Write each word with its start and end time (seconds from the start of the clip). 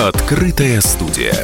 Открытая 0.00 0.80
студия. 0.80 1.34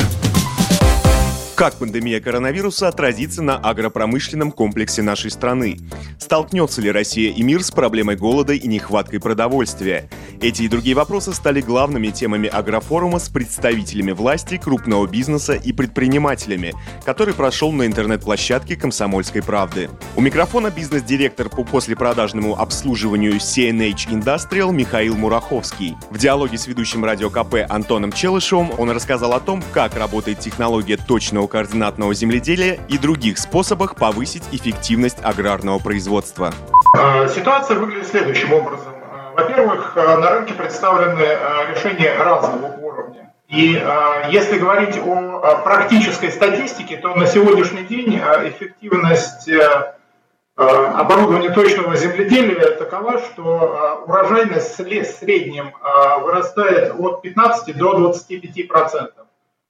Как 1.57 1.77
пандемия 1.77 2.21
коронавируса 2.21 2.87
отразится 2.89 3.41
на 3.41 3.57
агропромышленном 3.57 4.53
комплексе 4.53 5.01
нашей 5.01 5.31
страны? 5.31 5.79
Столкнется 6.19 6.83
ли 6.83 6.91
Россия 6.91 7.33
и 7.33 7.43
мир 7.43 7.65
с 7.65 7.71
проблемой 7.71 8.17
голода 8.17 8.53
и 8.53 8.69
нехваткой 8.69 9.21
продовольствия? 9.21 10.11
Эти 10.43 10.65
и 10.65 10.69
другие 10.69 10.95
вопросы 10.95 11.33
стали 11.33 11.63
главными 11.63 12.09
темами 12.09 12.47
агрофорума 12.47 13.19
с 13.19 13.31
представителями 13.31 14.13
власти, 14.13 14.59
крупного 14.59 15.07
бизнеса 15.07 15.55
и 15.55 15.73
предпринимателями, 15.73 16.75
который 17.07 17.33
прошел 17.33 17.73
на 17.73 17.87
интернет-площадке 17.87 18.77
«Комсомольской 18.77 19.43
правды». 19.43 19.89
У 20.15 20.21
микрофона 20.21 20.71
бизнес-директор 20.71 21.49
по 21.49 21.65
послепродажному 21.65 22.61
обслуживанию 22.61 23.37
CNH 23.37 24.11
Industrial 24.11 24.71
Михаил 24.75 25.17
Мураховский. 25.17 25.97
В 26.11 26.19
диалоге 26.19 26.59
с 26.59 26.67
ведущим 26.67 27.03
радио 27.03 27.31
КП 27.31 27.65
Антоном 27.67 28.13
Челышевым 28.13 28.73
он 28.77 28.91
рассказал 28.91 29.33
о 29.33 29.41
том, 29.41 29.65
как 29.73 29.97
работает 29.97 30.41
технология 30.41 30.99
точного 30.99 31.46
координатного 31.49 32.15
земледелия 32.15 32.79
и 32.89 32.99
других 32.99 33.39
способах 33.39 33.97
повысить 33.97 34.45
эффективность 34.53 35.19
аграрного 35.23 35.79
производства. 35.79 36.53
А, 36.97 37.29
ситуация 37.29 37.79
выглядит 37.79 38.07
следующим 38.07 38.53
образом. 38.53 38.95
А, 39.03 39.33
во-первых, 39.37 39.93
а, 39.97 40.17
на 40.19 40.31
рынке 40.31 40.55
представлены 40.55 41.21
решения 41.71 42.15
разного 42.17 42.67
уровня. 42.79 43.33
И 43.49 43.81
если 44.31 44.59
говорить 44.59 44.99
о 44.99 45.61
практической 45.63 46.33
статистике, 46.33 46.97
то 46.97 47.15
на 47.15 47.27
сегодняшний 47.27 47.85
день 47.85 48.17
эффективность 48.19 49.49
оборудования 50.57 51.51
точного 51.51 51.95
земледелия 51.95 52.73
такова, 52.73 53.21
что 53.21 54.03
урожайность 54.09 54.77
в 54.77 55.05
среднем 55.05 55.73
вырастает 56.23 56.93
от 56.99 57.23
15 57.23 57.77
до 57.77 57.97
25 57.99 58.67
процентов. 58.67 59.26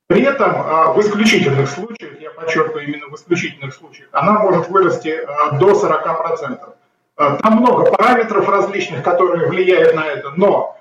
При 0.09 0.23
этом 0.23 0.53
а, 0.55 0.93
в 0.93 1.01
исключительных 1.01 1.69
случаях, 1.69 2.21
я 2.21 2.31
подчеркиваю 2.31 2.85
именно 2.85 3.09
в 3.09 3.15
исключительных 3.17 3.75
случаях, 3.75 4.09
она 4.13 4.39
может 4.39 4.69
вырасти 4.69 5.21
а, 5.27 5.59
до 5.59 5.73
40%. 5.73 6.75
А, 7.17 7.37
там 7.37 7.55
много 7.57 7.91
параметров 7.91 8.49
различных, 8.49 9.03
которые 9.03 9.49
влияют 9.49 9.95
на 9.95 10.07
это, 10.07 10.31
но 10.37 10.77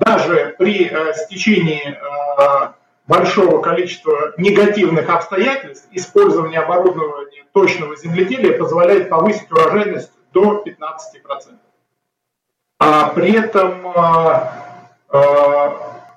даже 0.00 0.54
при 0.56 0.88
стечении 1.14 1.98
большого 3.08 3.60
количества 3.60 4.32
негативных 4.38 5.10
обстоятельств 5.10 5.88
использование 5.90 6.60
оборудования 6.60 7.44
точного 7.52 7.96
земледелия 7.96 8.56
позволяет 8.56 9.08
повысить 9.08 9.50
урожайность 9.50 10.12
до 10.32 10.62
15%. 10.64 10.78
А 12.78 13.08
при 13.08 13.32
этом 13.32 13.82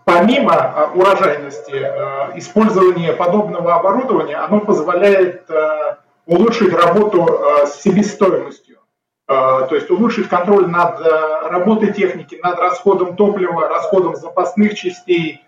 помимо 0.08 0.54
а, 0.54 0.92
урожайности, 0.96 1.76
а, 1.76 2.32
использование 2.36 3.12
подобного 3.12 3.76
оборудования, 3.76 4.38
оно 4.38 4.62
позволяет 4.62 5.52
а, 5.52 5.98
улучшить 6.26 6.74
работу 6.74 7.42
с 7.66 7.82
себестоимостью. 7.82 8.78
То 9.28 9.70
есть 9.72 9.90
улучшить 9.90 10.30
контроль 10.30 10.68
над 10.68 11.02
работой 11.50 11.92
техники, 11.92 12.40
над 12.42 12.60
расходом 12.60 13.18
топлива, 13.18 13.68
расходом 13.68 14.16
запасных 14.16 14.76
частей 14.76 15.42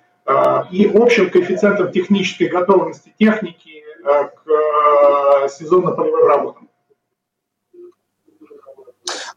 и 0.70 0.92
общим 0.94 1.30
коэффициентом 1.30 1.92
технической 1.92 2.48
готовности 2.48 3.14
техники 3.18 3.84
к 4.04 5.50
сезонно-полевым 5.50 6.28
работам. 6.28 6.59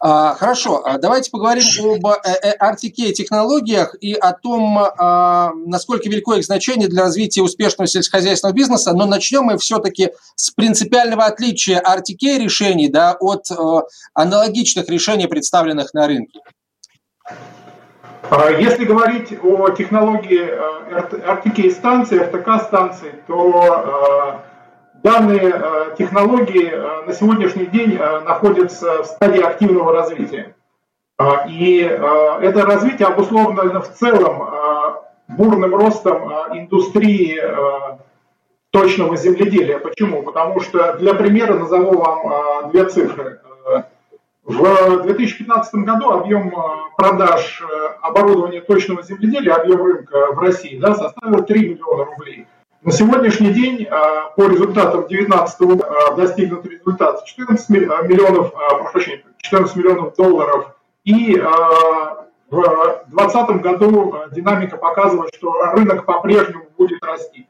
А, 0.04 0.34
хорошо, 0.34 0.82
а 0.84 0.98
давайте 0.98 1.30
поговорим 1.30 1.62
об 1.78 2.04
RTK 2.04 2.94
э, 2.98 3.10
э, 3.10 3.12
технологиях 3.12 3.94
и 4.00 4.14
о 4.14 4.32
том, 4.32 4.76
а, 4.76 5.52
насколько 5.54 6.08
велико 6.08 6.34
их 6.34 6.44
значение 6.44 6.88
для 6.88 7.04
развития 7.04 7.40
успешного 7.42 7.86
сельскохозяйственного 7.86 8.52
бизнеса, 8.52 8.94
но 8.94 9.06
начнем 9.06 9.44
мы 9.44 9.58
все-таки 9.58 10.10
с 10.34 10.50
принципиального 10.50 11.26
отличия 11.26 11.80
RTK 11.80 12.40
решений 12.42 12.88
да, 12.88 13.16
от 13.20 13.48
э, 13.52 13.54
аналогичных 14.12 14.88
решений, 14.88 15.28
представленных 15.28 15.94
на 15.94 16.08
рынке. 16.08 16.40
Если 18.58 18.84
говорить 18.84 19.32
о 19.40 19.68
технологии 19.70 20.50
RTK-станции, 20.90 22.18
RTK-станции, 22.18 23.22
то 23.28 24.42
Данные 25.02 25.52
э, 25.52 25.94
технологии 25.98 26.70
э, 26.70 27.06
на 27.06 27.12
сегодняшний 27.12 27.66
день 27.66 27.96
э, 27.98 28.20
находятся 28.20 29.02
в 29.02 29.06
стадии 29.06 29.42
активного 29.42 29.92
развития. 29.92 30.54
И 31.48 31.78
это 31.78 32.66
развитие 32.66 33.06
обусловлено 33.06 33.80
в 33.80 33.88
целом 33.90 34.50
бурным 35.28 35.72
ростом 35.72 36.32
индустрии 36.52 37.40
точного 38.70 39.16
земледелия. 39.16 39.78
Почему? 39.78 40.24
Потому 40.24 40.58
что 40.58 40.94
для 40.94 41.14
примера 41.14 41.54
назову 41.54 41.98
вам 41.98 42.70
две 42.72 42.86
цифры. 42.86 43.40
В 44.42 45.02
2015 45.02 45.74
году 45.84 46.10
объем 46.10 46.52
продаж 46.96 47.62
оборудования 48.00 48.62
точного 48.62 49.04
земледелия, 49.04 49.54
объем 49.54 49.80
рынка 49.80 50.32
в 50.32 50.40
России 50.40 50.76
да, 50.76 50.94
составил 50.94 51.44
3 51.44 51.68
миллиона 51.68 52.04
рублей. 52.04 52.48
На 52.84 52.90
сегодняшний 52.90 53.52
день 53.52 53.86
а, 53.88 54.30
по 54.30 54.48
результатам 54.48 55.06
2019 55.06 55.60
года 55.60 55.86
а, 55.86 56.14
достигнут 56.16 56.66
результат 56.66 57.24
14 57.24 57.70
а, 57.70 58.02
миллионов, 58.02 58.52
прошу 58.52 58.92
прощения, 58.92 59.22
14 59.38 59.76
миллионов 59.76 60.16
долларов. 60.16 60.74
И 61.04 61.36
в 61.36 62.26
2020 62.50 63.62
году 63.62 64.16
динамика 64.32 64.76
показывает, 64.76 65.32
что 65.34 65.62
рынок 65.72 66.04
по-прежнему 66.04 66.64
будет 66.76 67.02
расти. 67.04 67.48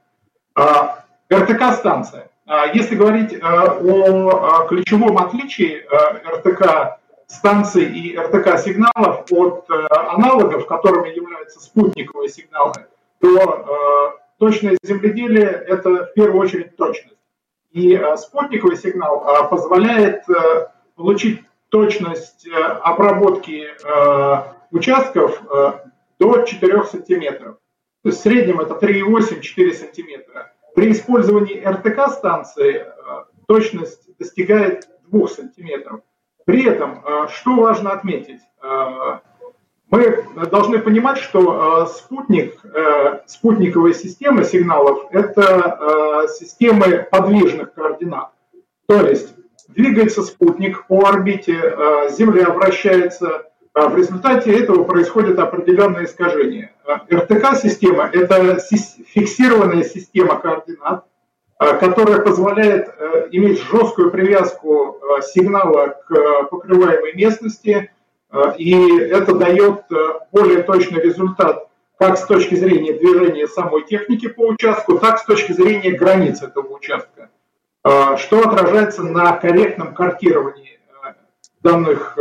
РТК-станция. 1.31 2.31
Если 2.75 2.95
говорить 2.95 3.35
о 3.43 4.67
ключевом 4.69 5.19
отличии 5.19 5.85
РТК 6.27 6.99
станций 7.27 7.85
и 7.85 8.17
РТК 8.17 8.59
сигналов 8.59 9.25
от 9.31 9.67
аналогов, 9.91 10.67
которыми 10.67 11.09
являются 11.09 11.61
спутниковые 11.61 12.29
сигналы, 12.31 12.87
то 13.21 14.22
Точное 14.43 14.77
земледелие– 14.83 15.47
это 15.69 16.07
в 16.07 16.15
первую 16.15 16.41
очередь 16.41 16.77
точность. 16.77 17.17
И 17.71 17.95
э, 17.95 18.17
спутниковый 18.17 18.77
сигнал 18.77 19.25
э, 19.25 19.49
позволяет 19.49 20.29
э, 20.29 20.67
получить 20.97 21.43
точность 21.69 22.49
обработки 22.83 23.69
участков 24.73 25.41
до 26.19 26.43
4 26.43 26.85
сантиметров. 26.85 27.57
То 28.03 28.09
есть 28.09 28.19
в 28.19 28.23
среднем 28.23 28.61
это 28.61 28.75
3,8-4 28.75 29.73
сантиметра. 29.75 30.53
При 30.75 30.91
использовании 30.91 31.65
РТК-станции 31.65 32.85
точность 33.47 34.09
достигает 34.19 34.89
2 35.07 35.29
сантиметров. 35.29 36.01
При 36.45 36.67
этом, 36.67 37.05
что 37.29 37.55
важно 37.55 37.93
отметить, 37.93 38.41
мы 39.93 40.25
должны 40.51 40.79
понимать, 40.79 41.19
что 41.19 41.85
э, 41.85 41.99
спутник, 41.99 42.59
э, 42.65 43.21
спутниковые 43.27 43.93
системы 43.93 44.43
сигналов– 44.43 45.05
это 45.11 46.25
э, 46.25 46.29
системы 46.33 47.07
подвижных 47.11 47.75
координат. 47.75 48.31
То 48.89 49.07
есть 49.07 49.35
двигается 49.69 50.23
спутник 50.23 50.87
по 50.87 51.09
орбите, 51.09 51.77
Земля 52.11 52.51
вращается, 52.51 53.45
в 53.75 53.97
результате 53.97 54.59
этого 54.59 54.85
происходит 54.85 55.39
определенное 55.39 56.05
искажение. 56.05 56.73
РТК-система– 57.11 58.09
это 58.13 58.61
фиксированная 58.61 59.85
система 59.85 60.39
координат, 60.39 61.05
которая 61.59 62.21
позволяет 62.21 62.95
иметь 63.31 63.63
жесткую 63.63 64.11
привязку 64.11 64.99
сигнала 65.23 65.97
к 66.07 66.45
покрываемой 66.51 67.13
местности– 67.15 67.91
и 68.57 68.99
это 68.99 69.35
дает 69.35 69.85
э, 69.93 69.97
более 70.33 70.63
точный 70.63 71.03
результат 71.03 71.69
как 71.99 72.17
с 72.17 72.25
точки 72.25 72.55
зрения 72.55 72.95
движения 72.95 73.47
самой 73.47 73.85
техники 73.85 74.29
по 74.29 74.41
участку, 74.49 74.99
так 74.99 75.19
с 75.19 75.25
точки 75.25 75.53
зрения 75.53 75.93
границ 75.93 76.43
этого 76.43 76.75
участка, 76.75 77.31
э, 77.85 78.17
что 78.17 78.41
отражается 78.41 79.03
на 79.03 79.33
корректном 79.37 79.95
картировании 79.95 80.81
данных 81.61 82.19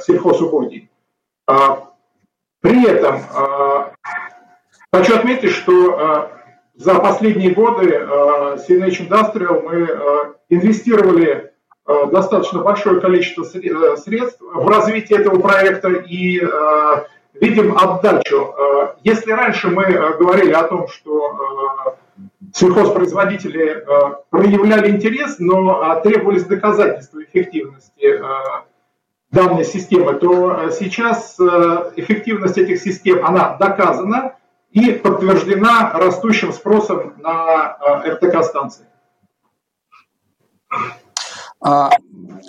сельхозугодий. 0.00 0.88
При 1.44 2.88
этом 2.88 3.20
хочу 4.90 5.14
отметить, 5.14 5.50
что 5.50 6.30
за 6.74 6.94
последние 6.94 7.50
годы 7.50 7.84
CNH 7.86 9.06
Industrial 9.06 9.60
мы 9.60 10.34
инвестировали 10.48 11.47
Э, 11.47 11.47
достаточно 12.10 12.60
большое 12.60 13.00
количество 13.00 13.44
э, 13.44 13.96
средств 13.96 14.40
в 14.40 14.68
развитии 14.68 15.18
этого 15.18 15.40
проекта 15.40 15.88
и 15.88 16.38
э, 16.40 17.04
видим 17.34 17.76
отдачу. 17.78 18.54
Если 19.04 19.32
раньше 19.32 19.68
мы 19.68 19.84
говорили 20.18 20.52
о 20.52 20.64
том, 20.64 20.88
что 20.88 21.96
сельхозпроизводители 22.52 23.84
проявляли 24.28 24.90
интерес, 24.90 25.36
но 25.38 26.00
требовались 26.02 26.44
доказательства 26.44 27.22
эффективности 27.22 28.20
данной 29.30 29.64
системы, 29.64 30.14
то 30.14 30.70
сейчас 30.70 31.38
эффективность 31.38 32.58
этих 32.58 32.80
систем, 32.80 33.24
она 33.24 33.56
доказана, 33.56 34.34
и 34.72 34.92
подтверждена 34.92 35.92
растущим 35.94 36.52
спросом 36.52 37.14
на 37.18 37.78
РТК-станции. 38.04 38.86
А, 41.60 41.90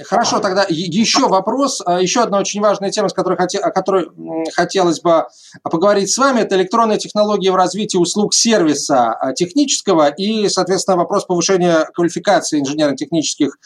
хорошо, 0.05 0.39
тогда 0.39 0.65
еще 0.69 1.27
вопрос, 1.27 1.81
а, 1.83 1.99
еще 1.99 2.21
одна 2.21 2.37
очень 2.37 2.61
важная 2.61 2.91
тема, 2.91 3.09
с 3.09 3.13
которой, 3.13 3.37
о 3.37 3.71
которой 3.71 4.07
хотелось 4.53 5.01
бы 5.01 5.25
поговорить 5.63 6.11
с 6.11 6.17
вами, 6.17 6.41
это 6.41 6.55
электронные 6.55 6.99
технологии 6.99 7.49
в 7.49 7.55
развитии 7.55 7.97
услуг 7.97 8.35
сервиса 8.35 9.13
а, 9.13 9.33
технического 9.33 10.09
и, 10.09 10.47
соответственно, 10.47 10.97
вопрос 10.97 11.25
повышения 11.25 11.87
квалификации 11.93 12.59
инженерно-технических 12.59 13.57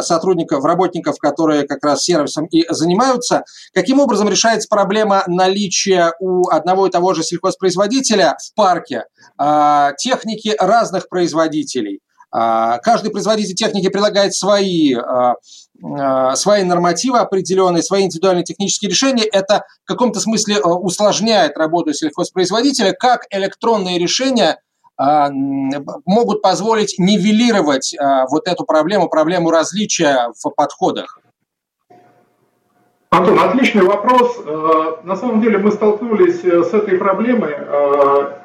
сотрудников, 0.00 0.64
работников, 0.64 1.18
которые 1.18 1.66
как 1.66 1.84
раз 1.84 2.04
сервисом 2.04 2.46
и 2.46 2.66
занимаются. 2.70 3.44
Каким 3.72 4.00
образом 4.00 4.28
решается 4.28 4.68
проблема 4.68 5.24
наличия 5.26 6.12
у 6.20 6.48
одного 6.48 6.86
и 6.86 6.90
того 6.90 7.14
же 7.14 7.22
сельхозпроизводителя 7.22 8.36
в 8.40 8.54
парке 8.54 9.04
техники 9.98 10.54
разных 10.58 11.08
производителей? 11.08 12.00
А, 12.30 12.78
каждый 12.78 13.10
производитель 13.10 13.54
техники 13.54 13.88
предлагает 13.88 14.34
свои, 14.34 14.94
а, 14.94 15.34
а, 15.82 16.36
свои 16.36 16.62
нормативы 16.62 17.18
определенные, 17.18 17.82
свои 17.82 18.04
индивидуальные 18.04 18.44
технические 18.44 18.90
решения. 18.90 19.24
Это 19.24 19.64
в 19.84 19.88
каком-то 19.88 20.20
смысле 20.20 20.60
усложняет 20.60 21.56
работу 21.56 21.92
сельхозпроизводителя. 21.92 22.92
Как 22.92 23.22
электронные 23.30 23.98
решения 23.98 24.58
могут 24.96 26.42
позволить 26.42 26.96
нивелировать 26.98 27.94
вот 28.30 28.48
эту 28.48 28.64
проблему, 28.64 29.08
проблему 29.08 29.48
различия 29.48 30.32
в 30.42 30.50
подходах? 30.50 31.20
Антон, 33.10 33.38
отличный 33.38 33.82
вопрос. 33.82 34.38
Э, 34.44 34.96
на 35.02 35.16
самом 35.16 35.40
деле 35.40 35.58
мы 35.58 35.72
столкнулись 35.72 36.44
э, 36.44 36.62
с 36.62 36.74
этой 36.74 36.98
проблемой 36.98 37.54
э, 37.56 38.37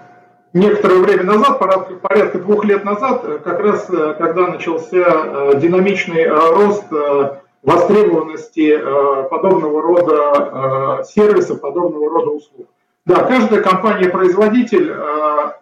некоторое 0.53 0.99
время 0.99 1.23
назад, 1.23 1.59
порядка, 2.01 2.39
двух 2.39 2.63
лет 2.65 2.83
назад, 2.85 3.23
э, 3.25 3.39
как 3.43 3.59
раз 3.59 3.89
э, 3.89 4.15
когда 4.17 4.47
начался 4.47 4.97
э, 4.97 5.59
динамичный 5.59 6.27
рост 6.27 6.85
востребованности 7.63 8.77
подобного 9.29 9.81
рода 9.81 11.01
сервисов, 11.05 11.61
подобного 11.61 12.09
рода 12.09 12.31
услуг. 12.31 12.67
Да, 13.05 13.23
каждая 13.23 13.61
компания-производитель 13.61 14.93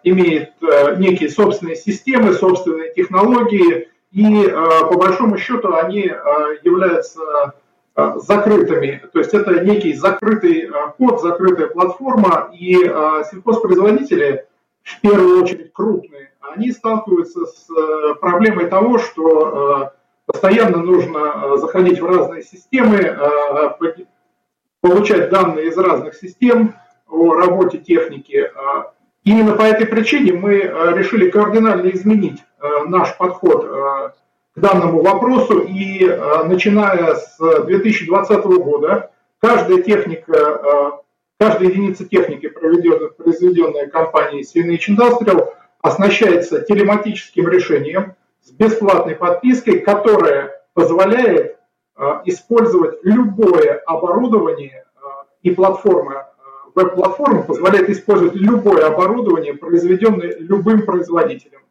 имеет 0.02 0.50
некие 0.98 1.28
собственные 1.28 1.76
системы, 1.76 2.32
собственные 2.32 2.92
технологии, 2.92 3.88
и 4.10 4.48
по 4.48 4.98
большому 4.98 5.38
счету 5.38 5.72
они 5.74 6.10
являются 6.64 7.20
закрытыми. 7.94 9.00
То 9.12 9.20
есть 9.20 9.32
это 9.32 9.60
некий 9.60 9.94
закрытый 9.94 10.68
код, 10.98 11.22
закрытая 11.22 11.68
платформа, 11.68 12.50
и 12.52 12.74
сельхозпроизводители 12.74 14.46
в 14.82 15.00
первую 15.00 15.42
очередь 15.42 15.72
крупные, 15.72 16.32
они 16.40 16.72
сталкиваются 16.72 17.46
с 17.46 17.68
э, 17.70 18.14
проблемой 18.20 18.66
того, 18.66 18.98
что 18.98 19.90
э, 19.94 19.98
постоянно 20.26 20.78
нужно 20.78 21.18
э, 21.18 21.56
заходить 21.58 22.00
в 22.00 22.06
разные 22.06 22.42
системы, 22.42 23.16
получать 24.80 25.30
данные 25.30 25.68
из 25.68 25.78
разных 25.78 26.14
систем 26.14 26.74
о 27.08 27.34
работе 27.34 27.78
техники. 27.78 28.50
Именно 29.22 29.54
по 29.54 29.62
этой 29.62 29.86
причине 29.86 30.32
мы 30.32 30.54
решили 30.96 31.30
кардинально 31.30 31.88
изменить 31.90 32.42
наш 32.86 33.16
подход 33.16 33.64
к 33.64 34.58
данному 34.60 35.02
вопросу, 35.02 35.60
и 35.60 36.04
начиная 36.46 37.14
с 37.14 37.38
2020 37.38 38.44
года 38.44 39.10
каждая 39.38 39.82
техника 39.82 41.01
Каждая 41.42 41.70
единица 41.70 42.04
техники, 42.04 42.46
произведенная 42.46 43.88
компанией 43.88 44.44
CNH 44.44 44.94
Industrial, 44.96 45.52
оснащается 45.80 46.60
телематическим 46.60 47.48
решением 47.48 48.14
с 48.42 48.52
бесплатной 48.52 49.16
подпиской, 49.16 49.80
которая 49.80 50.52
позволяет 50.72 51.56
э, 51.96 52.20
использовать 52.26 53.00
любое 53.02 53.82
оборудование 53.86 54.84
э, 54.84 55.00
и 55.42 55.50
платформа, 55.50 56.14
э, 56.14 56.42
веб-платформа 56.76 57.42
позволяет 57.42 57.90
использовать 57.90 58.36
любое 58.36 58.86
оборудование, 58.86 59.54
произведенное 59.54 60.36
любым 60.38 60.86
производителем. 60.86 61.62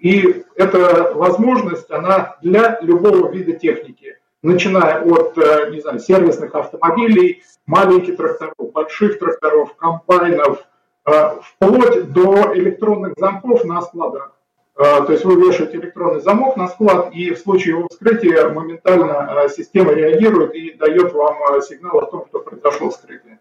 И 0.00 0.44
эта 0.56 1.14
возможность, 1.14 1.90
она 1.90 2.36
для 2.42 2.78
любого 2.82 3.32
вида 3.32 3.54
техники 3.54 4.18
начиная 4.42 5.02
от, 5.02 5.38
э, 5.38 5.70
не 5.70 5.80
знаю, 5.80 5.98
сервисных 6.00 6.54
автомобилей, 6.54 7.42
маленьких 7.66 8.16
тракторов, 8.16 8.72
больших 8.72 9.18
тракторов, 9.18 9.74
комбайнов, 9.76 10.64
э, 11.06 11.12
вплоть 11.40 12.12
до 12.12 12.52
электронных 12.54 13.14
замков 13.16 13.64
на 13.64 13.80
складах. 13.82 14.32
Э, 14.76 15.04
то 15.04 15.12
есть 15.12 15.24
вы 15.24 15.36
вешаете 15.36 15.76
электронный 15.76 16.20
замок 16.20 16.56
на 16.56 16.66
склад, 16.68 17.10
и 17.12 17.32
в 17.32 17.38
случае 17.38 17.76
его 17.76 17.88
вскрытия 17.88 18.48
моментально 18.48 19.48
система 19.48 19.92
реагирует 19.92 20.54
и 20.54 20.72
дает 20.72 21.12
вам 21.12 21.62
сигнал 21.62 21.98
о 21.98 22.10
том, 22.10 22.26
что 22.28 22.40
произошло 22.40 22.90
вскрытие. 22.90 23.38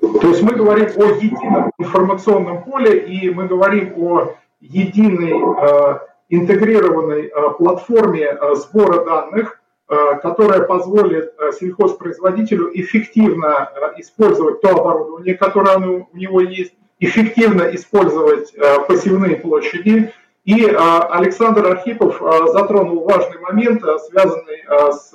То 0.00 0.28
есть 0.28 0.42
мы 0.42 0.54
говорим 0.54 0.88
о 0.96 1.04
едином 1.04 1.70
информационном 1.78 2.64
поле, 2.64 2.98
и 2.98 3.30
мы 3.30 3.46
говорим 3.46 3.94
о 3.96 4.34
единой 4.60 5.32
интегрированной 6.28 7.26
э, 7.26 7.50
платформе 7.56 8.24
э, 8.26 8.54
сбора 8.54 9.04
данных, 9.04 9.60
э, 9.88 9.94
которая 10.22 10.62
позволит 10.62 11.32
сельхозпроизводителю 11.58 12.70
эффективно 12.78 13.70
использовать 13.96 14.60
то 14.60 14.70
оборудование, 14.70 15.34
которое 15.34 15.78
у 15.78 16.16
него 16.16 16.40
есть, 16.40 16.74
эффективно 17.00 17.62
использовать 17.74 18.52
посевные 18.88 19.36
площади. 19.36 20.12
И 20.44 20.64
Александр 20.64 21.66
Архипов 21.66 22.20
затронул 22.52 23.04
важный 23.04 23.38
момент, 23.38 23.82
связанный 24.08 24.64
с 24.90 25.10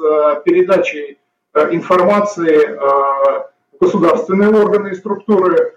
передачей 0.46 1.18
информации 1.54 2.78
в 2.78 3.50
государственные 3.82 4.50
органы 4.50 4.90
и 4.90 4.96
структуры, 4.96 5.74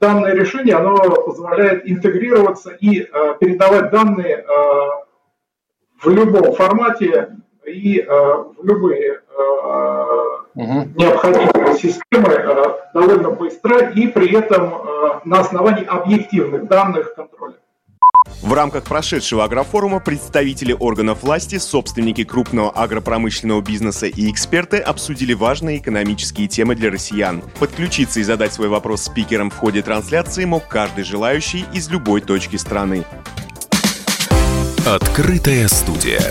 данное 0.00 0.34
решение 0.34 0.76
оно 0.76 0.96
позволяет 0.96 1.88
интегрироваться 1.88 2.70
и 2.70 3.00
э, 3.00 3.34
передавать 3.40 3.90
данные 3.90 4.36
э, 4.36 4.44
в 6.02 6.08
любом 6.08 6.54
формате 6.54 7.36
и 7.64 8.04
в 8.04 8.56
любые 8.64 9.20
угу. 10.54 10.88
необходимые 10.96 11.74
системы 11.74 12.80
довольно 12.92 13.30
быстро 13.30 13.88
и 13.90 14.08
при 14.08 14.36
этом 14.36 14.82
на 15.24 15.40
основании 15.40 15.84
объективных 15.84 16.66
данных 16.66 17.14
контроля. 17.14 17.61
В 18.42 18.54
рамках 18.54 18.84
прошедшего 18.84 19.44
агрофорума 19.44 20.00
представители 20.00 20.76
органов 20.78 21.22
власти, 21.22 21.58
собственники 21.58 22.24
крупного 22.24 22.70
агропромышленного 22.70 23.60
бизнеса 23.60 24.06
и 24.06 24.30
эксперты 24.30 24.78
обсудили 24.78 25.32
важные 25.32 25.78
экономические 25.78 26.48
темы 26.48 26.74
для 26.74 26.90
россиян. 26.90 27.42
Подключиться 27.60 28.20
и 28.20 28.24
задать 28.24 28.52
свой 28.52 28.68
вопрос 28.68 29.04
спикерам 29.04 29.50
в 29.50 29.56
ходе 29.56 29.82
трансляции 29.82 30.44
мог 30.44 30.66
каждый 30.66 31.04
желающий 31.04 31.64
из 31.72 31.88
любой 31.88 32.20
точки 32.20 32.56
страны. 32.56 33.04
Открытая 34.84 35.68
студия. 35.68 36.22